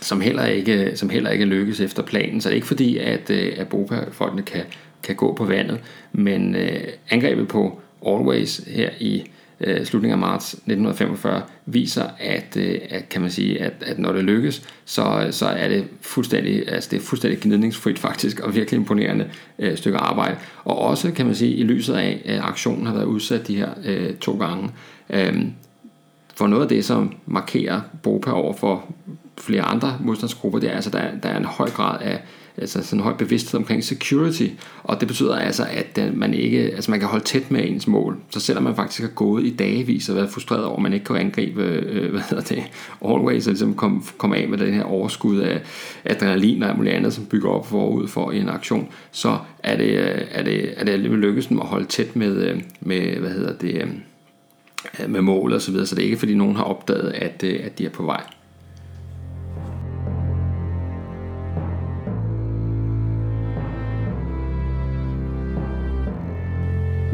[0.00, 2.40] som, heller ikke, som heller ikke lykkes efter planen.
[2.40, 4.62] Så det er ikke fordi, at, øh, at Bopa-folkene kan,
[5.02, 5.80] kan gå på vandet,
[6.12, 9.24] men øh, angrebet på Always her i
[9.66, 14.12] øh, slutningen af marts 1945 viser, at, øh, at kan man sige, at, at når
[14.12, 18.78] det lykkes, så, så er det fuldstændig, altså det er fuldstændig gnidningsfrit faktisk, og virkelig
[18.78, 20.36] imponerende øh, stykke arbejde.
[20.64, 23.68] Og også kan man sige, i lyset af, at aktionen har været udsat de her
[23.84, 24.70] øh, to gange,
[25.10, 25.44] øh,
[26.34, 28.84] for noget af det, som markerer BOPA over for
[29.38, 32.22] flere andre modstandsgrupper, det er altså, der, der er en høj grad af
[32.56, 34.46] altså sådan en høj bevidsthed omkring security,
[34.82, 38.18] og det betyder altså, at man ikke, altså man kan holde tæt med ens mål.
[38.30, 41.04] Så selvom man faktisk har gået i dagevis og været frustreret over, at man ikke
[41.04, 42.62] kan angribe, øh, hvad hedder det,
[43.04, 45.60] always, og ligesom komme kom af med den her overskud af
[46.04, 50.20] adrenalin og muligt andet, som bygger op forud for en aktion, så er det, øh,
[50.30, 53.74] er det, er det alligevel lykkes at holde tæt med, øh, med hvad hedder det,
[53.74, 57.44] øh, med mål og så videre, så det er ikke fordi nogen har opdaget, at,
[57.44, 58.22] at de er på vej.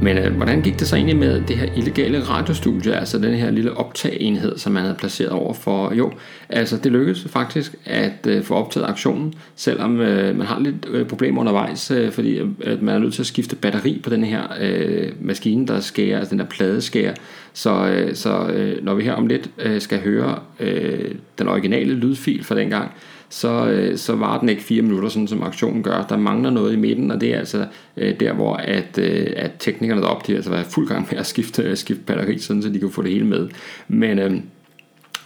[0.02, 3.50] Men øh, hvordan gik det så egentlig med det her illegale radiostudie, altså den her
[3.50, 5.94] lille optagenhed, som man havde placeret over for?
[5.94, 6.12] Jo,
[6.48, 11.06] altså det lykkedes faktisk at øh, få optaget aktionen, selvom øh, man har lidt øh,
[11.06, 14.24] problemer undervejs, øh, fordi øh, at man er nødt til at skifte batteri på den
[14.24, 17.14] her øh, maskine, der skærer, altså den der pladeskærer.
[17.52, 21.94] Så, øh, så øh, når vi her om lidt øh, skal høre øh, den originale
[21.94, 22.90] lydfil fra dengang,
[23.30, 26.06] så, øh, så var den ikke fire minutter, sådan som aktionen gør.
[26.08, 27.66] Der mangler noget i midten, og det er altså
[27.96, 31.26] øh, der, hvor at, øh, at teknikerne deroppe, de altså var fuld gang med at
[31.26, 33.48] skifte, øh, skifte batteri, sådan så de kunne få det hele med.
[33.88, 34.32] Men øh,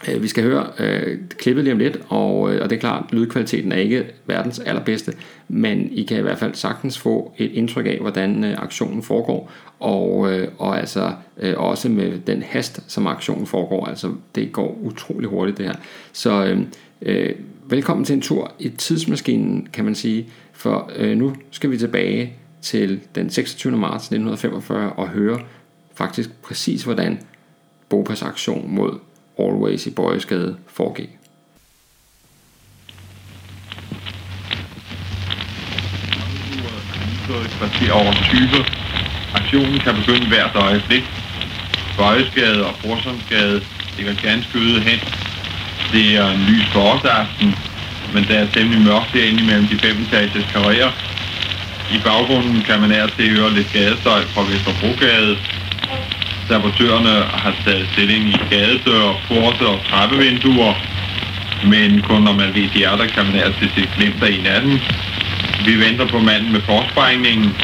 [0.09, 3.03] øh, vi skal høre øh, klippet lige om lidt, og, øh, og det er klart,
[3.11, 5.13] lydkvaliteten er ikke verdens allerbedste,
[5.47, 9.51] men I kan i hvert fald sagtens få et indtryk af, hvordan øh, aktionen foregår,
[9.79, 13.85] og, øh, og altså øh, også med den hast, som aktionen foregår.
[13.85, 15.75] Altså det går utrolig hurtigt det her.
[16.13, 16.59] Så øh,
[17.01, 17.35] øh,
[17.69, 22.33] velkommen til en tur i tidsmaskinen, kan man sige, for øh, nu skal vi tilbage
[22.61, 23.77] til den 26.
[23.77, 25.39] marts 1945 og høre
[25.95, 27.19] faktisk præcis, hvordan
[27.89, 28.99] Bopas aktion mod
[29.39, 31.09] Always i Bøjesgade foregik.
[37.57, 38.65] kvarter over 20.
[39.33, 41.03] Aktionen kan begynde hvert øjeblik.
[41.97, 43.61] Bøjesgade og Brorsomsgade
[43.97, 44.99] ligger ganske øde hen
[45.93, 47.55] det er en lys forårsaften,
[48.13, 50.91] men der er temmelig mørkt derinde imellem de fem etages karrierer.
[51.91, 55.37] I baggrunden kan man af til høre lidt gadestøj fra Vesterbrogade.
[56.47, 60.73] Sabotørerne har taget stilling i gadedøre, porte og trappevinduer,
[61.63, 64.31] men kun når man ved, de er der, kan man af til se glimt af
[64.39, 64.79] en af dem.
[65.65, 67.55] Vi venter på manden med forsprængningen.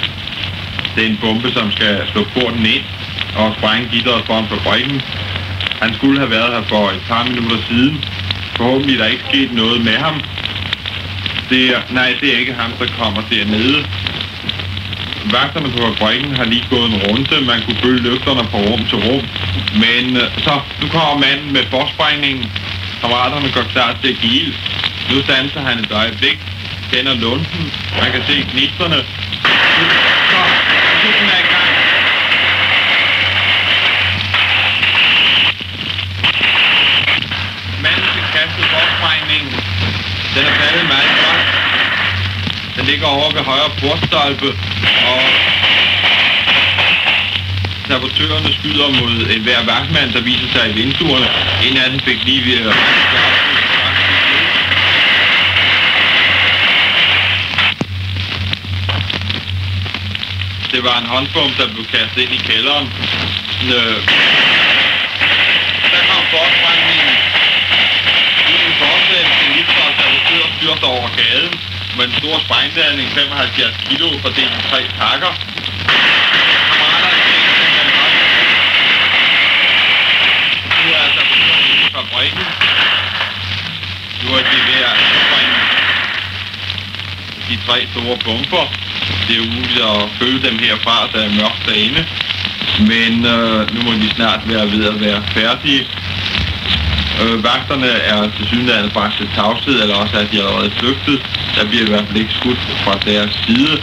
[0.96, 2.86] Det er en bombe, som skal slå porten ind
[3.36, 5.02] og sprænge gitteret foran fabrikken.
[5.82, 8.04] Han skulle have været her for et par minutter siden,
[8.56, 10.22] Forhåbentlig er der ikke sket noget med ham.
[11.50, 13.86] Det er, nej, det er ikke ham, der kommer dernede.
[15.36, 17.36] Vagterne på fabrikken har lige gået en runde.
[17.52, 19.24] Man kunne følge løfterne fra rum til rum.
[19.84, 22.52] Men øh, så, nu kommer manden med forsprængningen.
[23.02, 24.54] Kammeraterne går klar til at give
[25.10, 26.40] Nu standser han et øjeblik.
[26.92, 27.74] tænder lunden.
[28.02, 29.00] Man kan se gnisterne.
[38.50, 39.54] Opregningen.
[40.36, 41.42] Den er faldet meget godt.
[42.76, 44.48] Den ligger over ved højre portstolpe,
[45.08, 45.22] og
[47.88, 51.28] sabotørerne skyder mod enhver vagtmand, der viser sig i vinduerne.
[51.64, 52.76] En af dem fik lige ved at
[60.72, 62.88] Det var en håndbom, der blev kastet ind i kælderen.
[63.76, 63.98] Øh,
[70.80, 71.60] var over gaden
[71.98, 75.34] med en stor sprængladning, 75 kilo, fordelt i tre pakker.
[80.84, 81.24] Nu er altså
[81.72, 82.46] i fabrikken.
[84.24, 85.60] Nu er de ved at springe
[87.50, 88.66] de tre store bomber.
[89.28, 92.06] Det er umuligt at følge dem herfra, der er mørkt derinde.
[92.80, 95.88] Men øh, nu må de snart være ved at være færdige.
[97.22, 101.18] Øh, vagterne er til synligheden bragt til tavshed, eller også er de allerede flygtet.
[101.56, 103.74] Der bliver i hvert fald ikke skudt fra deres side.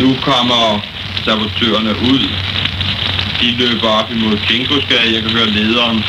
[0.00, 0.62] Nu kommer
[1.24, 2.22] sabotørerne ud.
[3.40, 5.14] De løber op imod Kinkosgade.
[5.14, 6.04] Jeg kan høre lederen.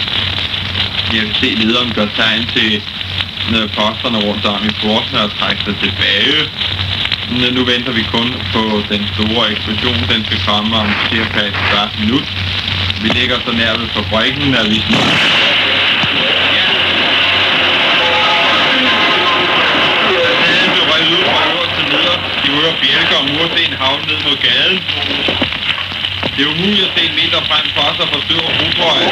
[1.14, 2.72] Jeg kan se lederen gør tegn til
[3.56, 6.38] øh, posterne rundt om i porten og trække sig tilbage.
[7.56, 10.00] Nu venter vi kun på den store eksplosion.
[10.14, 12.28] Den skal komme om cirka et kvart minut.
[13.02, 15.45] Vi ligger så nær ved fabrikken, at vi snart
[22.66, 24.80] stykker bjælker og mursten havne ned mod gaden.
[26.36, 29.10] Det er umuligt at se en meter frem for sig for støv og rutrøje.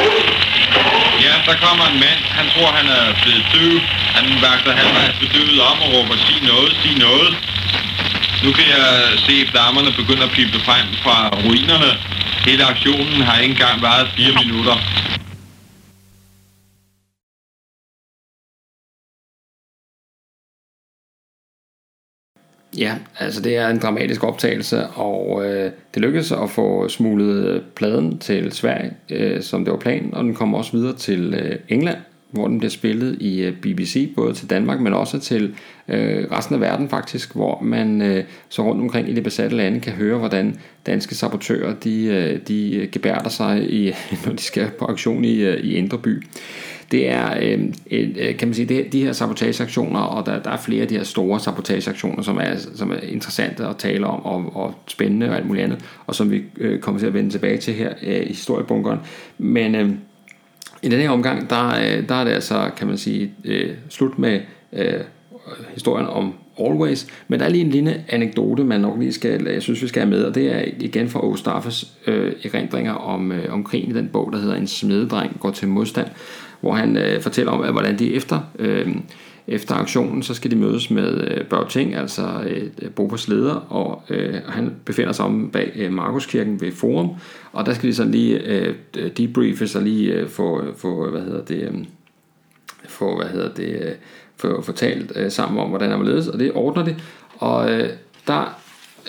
[1.24, 2.20] Ja, der kommer en mand.
[2.38, 3.74] Han tror, han er blevet døv.
[4.16, 7.32] Han vagter halvvejs bedøvet om og råber, sig noget, sig noget.
[8.44, 8.88] Nu kan jeg
[9.26, 11.90] se flammerne begynder at pipe frem fra ruinerne.
[12.46, 14.76] Hele aktionen har ikke engang varet fire minutter.
[22.78, 27.62] Ja, altså det er en dramatisk optagelse, og øh, det lykkedes at få smuglet øh,
[27.76, 31.58] pladen til Sverige, øh, som det var planen, og den kom også videre til øh,
[31.68, 31.98] England,
[32.34, 35.54] hvor den bliver spillet i øh, BBC, både til Danmark, men også til
[35.88, 39.80] øh, resten af verden faktisk, hvor man øh, så rundt omkring i de besatte lande
[39.80, 43.92] kan høre, hvordan danske sabotører de, øh, de øh, gebærder sig, i,
[44.26, 46.22] når de skal på aktion i, øh, i Indre By
[46.94, 50.56] det er, øh, øh, kan man sige, det, de her sabotageaktioner, og der, der er
[50.56, 54.56] flere af de her store sabotageaktioner, som er, som er interessante at tale om, og,
[54.56, 57.56] og spændende og alt muligt andet, og som vi øh, kommer til at vende tilbage
[57.56, 58.98] til her øh, i historiebunkeren.
[59.38, 59.90] Men øh,
[60.84, 64.18] i den her omgang, der, øh, der er det altså, kan man sige, øh, slut
[64.18, 64.40] med
[64.72, 65.00] øh,
[65.74, 69.62] historien om Always, men der er lige en lille anekdote, man nok lige skal, jeg
[69.62, 73.54] synes vi skal have med, og det er igen fra Ostaffes øh, erindringer om, øh,
[73.54, 76.08] om krigen i den bog, der hedder En smededreng går til modstand,
[76.60, 78.96] hvor han øh, fortæller om, at hvordan de efter, øh,
[79.46, 84.34] efter aktionen, så skal de mødes med øh, Børge Ting, altså øh, leder, og øh,
[84.48, 87.10] han befinder sig om bag øh, Markuskirken ved Forum,
[87.52, 88.74] og der skal de så lige øh,
[89.16, 91.84] debriefes og lige øh, få, få, hvad hedder det, øh,
[92.88, 93.92] få, hvad hedder det, øh,
[94.36, 96.96] få fortalt øh, sammen om, hvordan han ledes, og det ordner det,
[97.38, 97.88] og øh,
[98.26, 98.60] der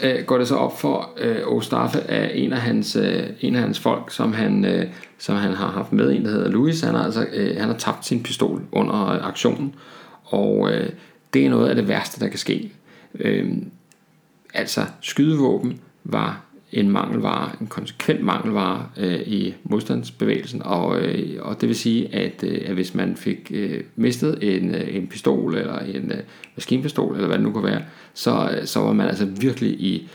[0.03, 3.61] øh, går det så op for øh, Ostaffe af en af hans, øh, en af
[3.61, 4.85] hans folk, som han, øh,
[5.17, 6.81] som han har haft med, en der hedder Louis.
[6.81, 9.75] Han har, altså, øh, han har tabt sin pistol under øh, aktionen,
[10.25, 10.89] og øh,
[11.33, 12.71] det er noget af det værste, der kan ske.
[13.19, 13.51] Øh,
[14.53, 21.69] altså, skydevåben var en mangelvare, en konsekvent mangelvare øh, i modstandsbevægelsen, og, øh, og det
[21.69, 25.79] vil sige, at, øh, at hvis man fik øh, mistet en, øh, en pistol eller
[25.79, 26.17] en øh,
[26.55, 27.81] maskinpistol, eller hvad det nu kan være,
[28.13, 30.09] så, øh, så var man altså virkelig i,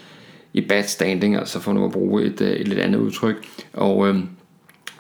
[0.53, 4.09] i bad standing, altså for nu at bruge et, øh, et lidt andet udtryk, og
[4.09, 4.19] øh,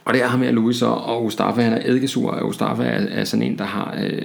[0.05, 3.07] og det er ham her, Louis, og, og Mustafa, han er eddikesur, og Mustafa er,
[3.11, 4.23] er sådan en, der har øh,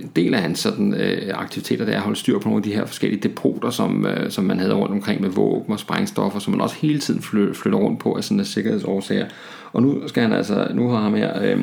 [0.00, 2.62] en del af hans sådan, øh, aktiviteter, der er at holde styr på nogle af
[2.62, 6.38] de her forskellige depoter, som, øh, som man havde rundt omkring med våben og sprængstoffer,
[6.38, 9.26] som man også hele tiden flytter rundt på af sådan en sikkerhedsårsager.
[9.72, 11.60] Og nu skal han altså, nu har ham her, øh,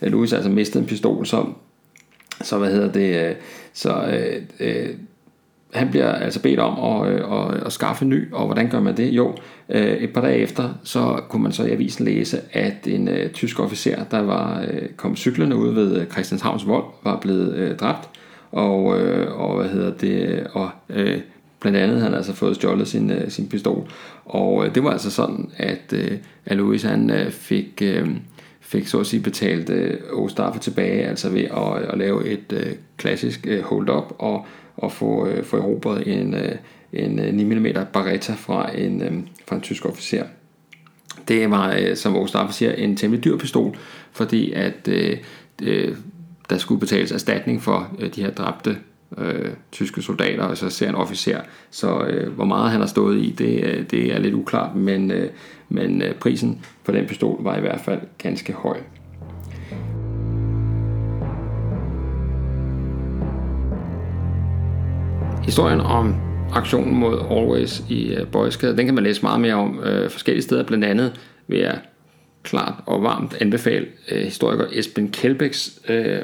[0.00, 1.56] Louis altså mistet en pistol, som
[2.42, 3.34] så hvad hedder det, øh,
[3.72, 4.88] så øh, øh,
[5.72, 8.96] han bliver altså bedt om at, øh, at, at skaffe ny, og hvordan gør man
[8.96, 9.08] det?
[9.10, 9.36] Jo,
[9.68, 13.30] øh, et par dage efter, så kunne man så i avisen læse, at en uh,
[13.34, 18.08] tysk officer, der var uh, kom cyklerne ud ved Christianshavns Vold, var blevet uh, dræbt,
[18.52, 21.20] og, uh, og hvad hedder det, og uh,
[21.60, 23.90] blandt andet havde han altså fået stjålet sin, uh, sin pistol,
[24.24, 25.94] og uh, det var altså sådan, at,
[26.50, 27.82] uh, Louis han uh, fik...
[27.82, 28.08] Uh,
[28.70, 32.72] fik så at sige betalt øh, Ostaffe tilbage, altså ved at, at lave et øh,
[32.96, 34.46] klassisk øh, hold-up og
[34.82, 36.54] at få, øh, få erobret en, øh,
[36.92, 39.12] en 9 mm Beretta fra en, øh,
[39.46, 40.24] fra en tysk officer.
[41.28, 43.76] Det var, øh, som vores Staffe siger, en temmelig dyr pistol,
[44.12, 45.16] fordi at øh,
[45.62, 45.96] øh,
[46.50, 48.76] der skulle betales erstatning for øh, de her dræbte
[49.18, 51.40] øh, tyske soldater, og så ser en officer.
[51.70, 55.10] Så øh, hvor meget han har stået i, det, øh, det er lidt uklart, men,
[55.10, 55.30] øh,
[55.68, 58.78] men øh, prisen for den pistol var i hvert fald ganske høj.
[65.44, 66.14] Historien om
[66.52, 70.62] aktionen mod Always i øh, den kan man læse meget mere om øh, forskellige steder,
[70.62, 71.12] blandt andet
[71.48, 71.78] ved at
[72.42, 76.18] klart og varmt anbefale øh, historiker Esben Kjeldbæks øh,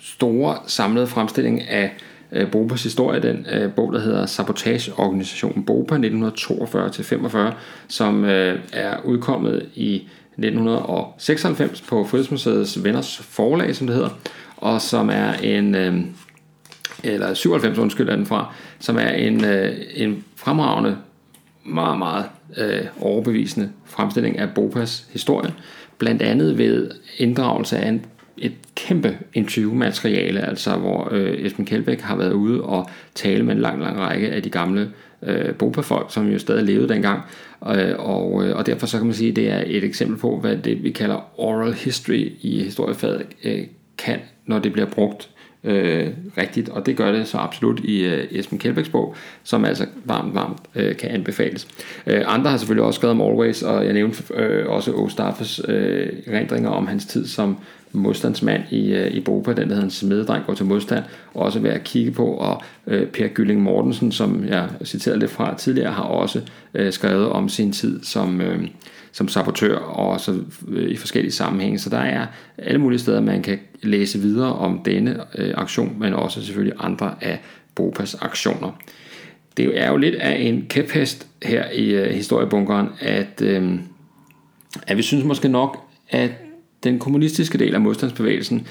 [0.00, 1.96] store samlede fremstilling af
[2.32, 7.38] øh, Bopas historie, den øh, bog, der hedder Sabotageorganisationen Bopa 1942-45,
[7.88, 9.94] som øh, er udkommet i
[10.38, 14.10] 1996 på Frihedsmuseets Venners Forlag, som det hedder,
[14.56, 15.94] og som er en, øh,
[17.04, 20.96] eller 97 undskyld er den fra, som er en, øh, en fremragende,
[21.64, 22.24] meget, meget
[22.56, 25.54] øh, overbevisende fremstilling af Bopas historie,
[25.98, 28.06] blandt andet ved inddragelse af en
[28.38, 33.60] et kæmpe interviewmateriale, altså hvor øh, Esben Kjeldbæk har været ude og tale med en
[33.60, 34.90] lang, lang række af de gamle
[35.22, 37.22] øh, Bopa-folk, som jo stadig levede dengang,
[37.68, 40.40] øh, og, øh, og derfor så kan man sige, at det er et eksempel på,
[40.40, 43.64] hvad det vi kalder oral history i historiefaget øh,
[43.98, 45.30] kan, når det bliver brugt
[45.66, 49.86] øh, rigtigt, og det gør det så absolut i øh, Esben Kjeldbæks bog, som altså
[50.04, 51.68] varmt, varmt øh, kan anbefales.
[52.06, 56.08] Øh, andre har selvfølgelig også skrevet om Always, og jeg nævnte øh, også Ostaffes øh,
[56.32, 57.56] rendringer om hans tid som
[57.92, 61.74] modstandsmand i, øh, i Bopa, den der hedder en smededreng går til modstand, også værd
[61.74, 66.02] at kigge på, og øh, Per Gylling Mortensen, som jeg citerede lidt fra tidligere, har
[66.02, 66.40] også
[66.74, 68.64] øh, skrevet om sin tid som, øh,
[69.16, 71.78] som sabotør og så øh, i forskellige sammenhænge.
[71.78, 72.26] Så der er
[72.58, 77.14] alle mulige steder, man kan læse videre om denne øh, aktion, men også selvfølgelig andre
[77.20, 77.40] af
[77.74, 78.78] Bopas aktioner.
[79.56, 83.74] Det er jo lidt af en kæphest her i øh, historiebunkeren, at, øh,
[84.86, 86.30] at vi synes måske nok, at
[86.84, 88.66] den kommunistiske del af modstandsbevægelsen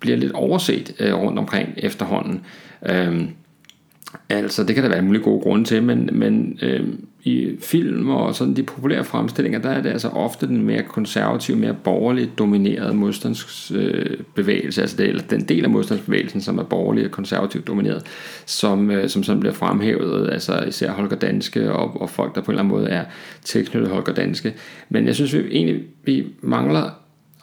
[0.00, 2.44] bliver lidt overset øh, rundt omkring efterhånden.
[2.86, 3.22] Øh,
[4.28, 6.86] altså, det kan der være mulige gode grunde til, men, men øh,
[7.24, 11.56] i film og sådan de populære fremstillinger, der er det altså ofte den mere konservative,
[11.56, 17.12] mere borgerligt dominerede modstandsbevægelse, altså det, eller den del af modstandsbevægelsen, som er borgerligt og
[17.12, 18.02] konservativt domineret,
[18.46, 22.50] som, øh, som sådan bliver fremhævet, altså især Holger Danske og, og folk, der på
[22.50, 23.04] en eller anden måde er
[23.44, 24.54] tilknyttet Holger Danske.
[24.88, 26.90] Men jeg synes vi egentlig, vi mangler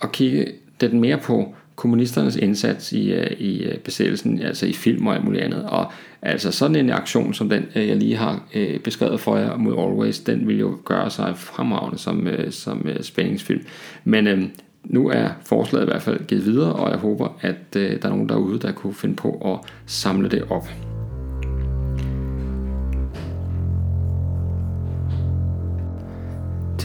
[0.01, 0.45] at kigge
[0.81, 5.23] lidt mere på kommunisternes indsats i, øh, i øh, besættelsen, altså i film og alt
[5.23, 5.65] muligt andet.
[5.65, 8.43] Og altså sådan en aktion, som den øh, jeg lige har
[8.83, 13.65] beskrevet for jer mod Always, den vil jo gøre sig fremragende som, som spændingsfilm.
[14.03, 14.43] Men øh,
[14.83, 18.09] nu er forslaget i hvert fald givet videre, og jeg håber, at øh, der er
[18.09, 20.94] nogen derude, der kunne finde på at samle det op.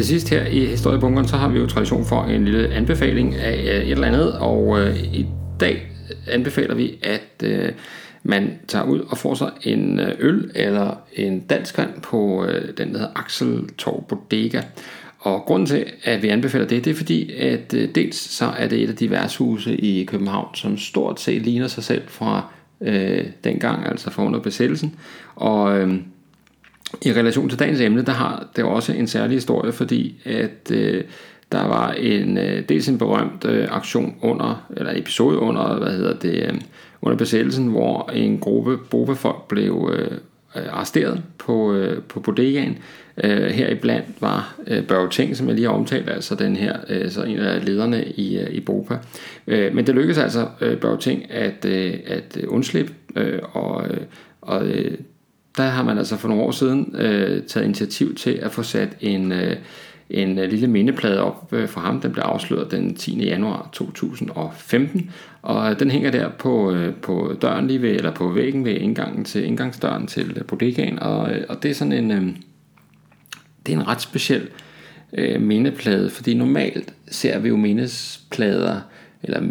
[0.01, 3.53] Til sidst her i historiebunkeren, så har vi jo tradition for en lille anbefaling af
[3.53, 5.27] øh, et eller andet, og øh, i
[5.61, 5.91] dag
[6.29, 7.73] anbefaler vi, at øh,
[8.23, 12.69] man tager ud og får sig en øh, øl eller en dansk vand på øh,
[12.79, 14.63] den, der hedder Axel Torv Bodega.
[15.19, 18.69] Og grunden til, at vi anbefaler det, det er fordi, at øh, dels så er
[18.69, 23.25] det et af de værtshuse i København, som stort set ligner sig selv fra øh,
[23.45, 24.95] dengang, altså fra under besættelsen.
[25.35, 25.95] Og øh,
[27.03, 31.05] i relation til dagens emne, der har det også en særlig historie, fordi at øh,
[31.53, 36.15] der var en øh, dels en berømt øh, aktion under, eller episode under, hvad hedder
[36.19, 36.61] det, øh,
[37.03, 40.11] under besættelsen, hvor en gruppe bobefolk blev øh,
[40.57, 42.79] øh, arresteret på, øh, på bodegaen.
[43.25, 47.11] Øh, heriblandt var øh, Børge Ting, som jeg lige har omtalt, altså den her, øh,
[47.11, 48.99] så en af lederne i, øh, i Bopa.
[49.47, 54.01] Øh, men det lykkedes altså øh, Børge Ting at, øh, at undslippe, øh, og, øh,
[54.41, 54.99] og øh,
[55.57, 58.97] der har man altså for nogle år siden øh, taget initiativ til at få sat
[59.01, 59.57] en, øh,
[60.11, 62.01] en øh, lille mindeplade op øh, for ham.
[62.01, 63.25] Den blev afsløret den 10.
[63.25, 65.11] januar 2015,
[65.43, 69.25] og den hænger der på, øh, på døren lige ved, eller på væggen ved indgangen
[69.25, 72.27] til indgangsdøren til bodegaen, og, øh, og det er sådan en, øh,
[73.67, 74.49] det er en ret speciel
[75.13, 78.81] øh, mindeplade, fordi normalt ser vi jo mindesplader,
[79.23, 79.43] eller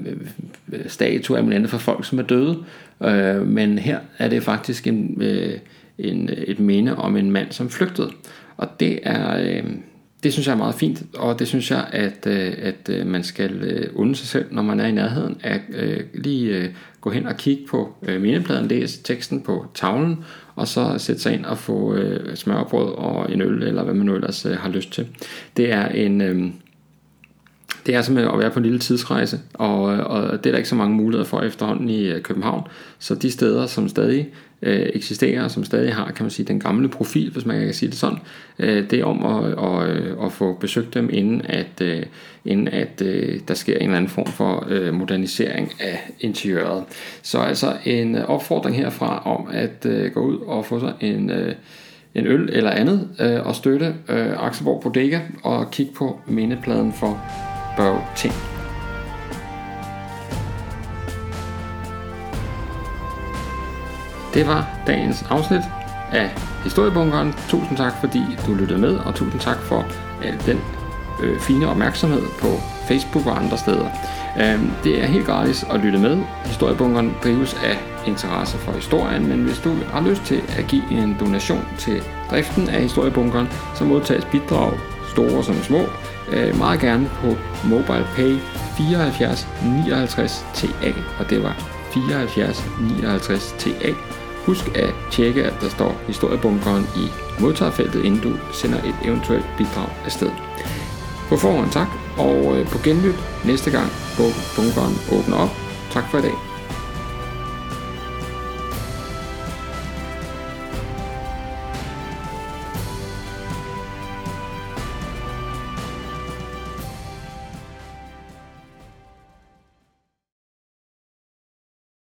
[0.72, 2.64] øh, statuer andet for folk, som er døde,
[3.04, 5.22] øh, men her er det faktisk en...
[5.22, 5.54] Øh,
[6.00, 8.12] en, øh, et minde om en mand, som flygtede.
[8.58, 9.64] Og det er, øh,
[10.24, 13.24] det synes jeg er meget fint, og det synes jeg, at, øh, at øh, man
[13.24, 16.70] skal øh, unde sig selv, når man er i nærheden, at øh, lige øh,
[17.02, 20.24] gå hen og kigge på øh, mindepladen, læse teksten på tavlen,
[20.56, 24.06] og så sætte sig ind og få øh, smørbrød og en øl, eller hvad man
[24.06, 25.08] nu ellers øh, har lyst til.
[25.58, 26.22] Det er en...
[26.22, 26.52] Øh,
[27.86, 30.58] det er simpelthen at være på en lille tidsrejse, og, øh, og det er der
[30.58, 32.68] ikke så mange muligheder for efterhånden i øh, København.
[33.00, 34.30] Så de steder, som stadig
[34.62, 37.90] øh, eksisterer, som stadig har, kan man sige, den gamle profil, hvis man kan sige
[37.90, 38.18] det sådan,
[38.60, 42.04] øh, det er om at, at, øh, at få besøgt dem, inden at, øh,
[42.46, 46.84] inden at øh, der sker en eller anden form for øh, modernisering af interiøret.
[47.22, 51.30] Så altså en opfordring herfra om at øh, gå ud og få sig en...
[51.30, 51.56] Øh,
[52.16, 57.22] en øl eller andet øh, og støtte øh, Axelborg Bodega og kigge på mindepladen for
[57.78, 58.59] Børge Ting.
[64.34, 65.62] Det var dagens afsnit
[66.12, 66.30] af
[66.64, 67.34] Historiebunkeren.
[67.48, 69.86] Tusind tak, fordi du lyttede med, og tusind tak for
[70.24, 70.62] al den
[71.24, 72.48] øh, fine opmærksomhed på
[72.88, 73.88] Facebook og andre steder.
[74.42, 76.24] Øhm, det er helt gratis at lytte med.
[76.46, 77.78] Historiebunkeren drives af
[78.08, 82.70] interesse for historien, men hvis du har lyst til at give en donation til driften
[82.70, 84.74] af Historiebunkeren, så modtages bidrag,
[85.10, 85.82] store som små,
[86.32, 87.28] øh, meget gerne på
[87.64, 88.38] MobilePay
[88.78, 93.94] 74 59 TA, og det var 74 59 TA.
[94.46, 97.06] Husk at tjekke, at der står historiebunkeren i
[97.42, 100.32] modtagerfeltet, inden du sender et eventuelt bidrag afsted.
[101.30, 101.88] På forhånd tak,
[102.18, 105.50] og øh, på genlyt næste gang, hvor bunkeren åbner op.
[105.92, 106.49] Tak for i dag.